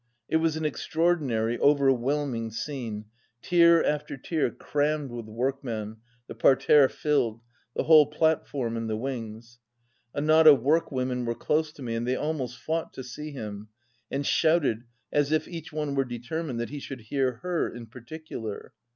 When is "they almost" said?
12.07-12.57